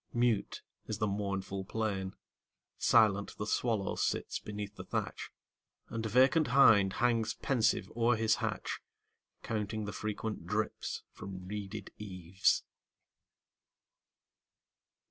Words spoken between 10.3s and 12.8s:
drips from reeded eaves.